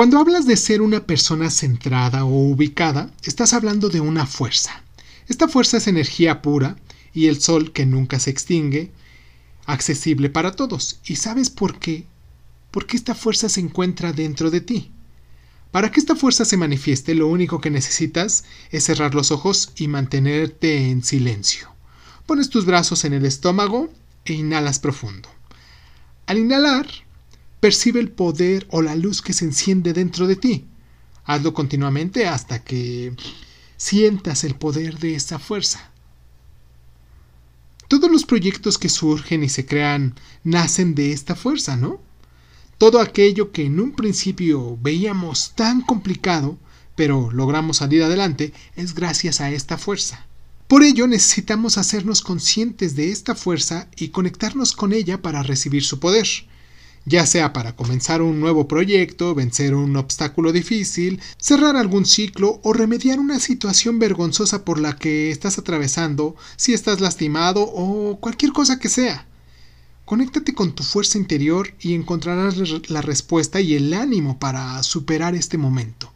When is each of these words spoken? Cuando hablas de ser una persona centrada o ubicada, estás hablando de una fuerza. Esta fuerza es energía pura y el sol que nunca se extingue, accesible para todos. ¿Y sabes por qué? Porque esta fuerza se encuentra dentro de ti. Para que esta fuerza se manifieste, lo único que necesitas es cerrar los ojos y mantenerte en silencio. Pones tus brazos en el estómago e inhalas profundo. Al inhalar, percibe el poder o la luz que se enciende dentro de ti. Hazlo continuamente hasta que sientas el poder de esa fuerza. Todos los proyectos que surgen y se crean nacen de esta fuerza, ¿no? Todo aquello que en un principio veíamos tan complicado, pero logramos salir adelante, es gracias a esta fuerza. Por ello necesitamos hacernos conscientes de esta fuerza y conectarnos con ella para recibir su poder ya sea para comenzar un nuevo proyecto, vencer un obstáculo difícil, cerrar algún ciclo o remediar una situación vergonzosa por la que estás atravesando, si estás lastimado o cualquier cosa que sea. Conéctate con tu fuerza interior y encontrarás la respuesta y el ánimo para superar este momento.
Cuando 0.00 0.18
hablas 0.18 0.46
de 0.46 0.56
ser 0.56 0.80
una 0.80 1.04
persona 1.04 1.50
centrada 1.50 2.24
o 2.24 2.30
ubicada, 2.30 3.10
estás 3.22 3.52
hablando 3.52 3.90
de 3.90 4.00
una 4.00 4.24
fuerza. 4.24 4.82
Esta 5.28 5.46
fuerza 5.46 5.76
es 5.76 5.88
energía 5.88 6.40
pura 6.40 6.76
y 7.12 7.26
el 7.26 7.38
sol 7.38 7.70
que 7.72 7.84
nunca 7.84 8.18
se 8.18 8.30
extingue, 8.30 8.92
accesible 9.66 10.30
para 10.30 10.52
todos. 10.52 11.00
¿Y 11.04 11.16
sabes 11.16 11.50
por 11.50 11.78
qué? 11.78 12.06
Porque 12.70 12.96
esta 12.96 13.14
fuerza 13.14 13.50
se 13.50 13.60
encuentra 13.60 14.14
dentro 14.14 14.50
de 14.50 14.62
ti. 14.62 14.90
Para 15.70 15.90
que 15.90 16.00
esta 16.00 16.16
fuerza 16.16 16.46
se 16.46 16.56
manifieste, 16.56 17.14
lo 17.14 17.26
único 17.26 17.60
que 17.60 17.68
necesitas 17.68 18.44
es 18.70 18.84
cerrar 18.84 19.14
los 19.14 19.30
ojos 19.30 19.70
y 19.76 19.88
mantenerte 19.88 20.88
en 20.88 21.04
silencio. 21.04 21.68
Pones 22.24 22.48
tus 22.48 22.64
brazos 22.64 23.04
en 23.04 23.12
el 23.12 23.26
estómago 23.26 23.90
e 24.24 24.32
inhalas 24.32 24.78
profundo. 24.78 25.28
Al 26.24 26.38
inhalar, 26.38 26.86
percibe 27.60 28.00
el 28.00 28.10
poder 28.10 28.66
o 28.70 28.82
la 28.82 28.96
luz 28.96 29.20
que 29.22 29.34
se 29.34 29.44
enciende 29.44 29.92
dentro 29.92 30.26
de 30.26 30.36
ti. 30.36 30.66
Hazlo 31.24 31.54
continuamente 31.54 32.26
hasta 32.26 32.64
que 32.64 33.14
sientas 33.76 34.44
el 34.44 34.54
poder 34.56 34.98
de 34.98 35.14
esa 35.14 35.38
fuerza. 35.38 35.90
Todos 37.86 38.10
los 38.10 38.24
proyectos 38.24 38.78
que 38.78 38.88
surgen 38.88 39.44
y 39.44 39.48
se 39.48 39.66
crean 39.66 40.14
nacen 40.42 40.94
de 40.94 41.12
esta 41.12 41.34
fuerza, 41.34 41.76
¿no? 41.76 42.00
Todo 42.78 43.00
aquello 43.00 43.52
que 43.52 43.66
en 43.66 43.78
un 43.78 43.92
principio 43.92 44.78
veíamos 44.80 45.52
tan 45.54 45.82
complicado, 45.82 46.56
pero 46.96 47.30
logramos 47.30 47.78
salir 47.78 48.02
adelante, 48.02 48.54
es 48.74 48.94
gracias 48.94 49.40
a 49.40 49.50
esta 49.50 49.76
fuerza. 49.76 50.26
Por 50.66 50.82
ello 50.82 51.06
necesitamos 51.06 51.78
hacernos 51.78 52.22
conscientes 52.22 52.94
de 52.96 53.10
esta 53.10 53.34
fuerza 53.34 53.88
y 53.96 54.08
conectarnos 54.08 54.72
con 54.72 54.92
ella 54.92 55.20
para 55.20 55.42
recibir 55.42 55.84
su 55.84 55.98
poder 55.98 56.26
ya 57.04 57.26
sea 57.26 57.52
para 57.52 57.74
comenzar 57.74 58.22
un 58.22 58.40
nuevo 58.40 58.68
proyecto, 58.68 59.34
vencer 59.34 59.74
un 59.74 59.96
obstáculo 59.96 60.52
difícil, 60.52 61.20
cerrar 61.38 61.76
algún 61.76 62.06
ciclo 62.06 62.60
o 62.62 62.72
remediar 62.72 63.18
una 63.18 63.40
situación 63.40 63.98
vergonzosa 63.98 64.64
por 64.64 64.78
la 64.78 64.96
que 64.96 65.30
estás 65.30 65.58
atravesando, 65.58 66.36
si 66.56 66.72
estás 66.72 67.00
lastimado 67.00 67.62
o 67.62 68.18
cualquier 68.20 68.52
cosa 68.52 68.78
que 68.78 68.88
sea. 68.88 69.26
Conéctate 70.04 70.54
con 70.54 70.72
tu 70.74 70.82
fuerza 70.82 71.18
interior 71.18 71.72
y 71.80 71.94
encontrarás 71.94 72.56
la 72.90 73.00
respuesta 73.00 73.60
y 73.60 73.74
el 73.74 73.94
ánimo 73.94 74.38
para 74.38 74.82
superar 74.82 75.34
este 75.34 75.56
momento. 75.56 76.09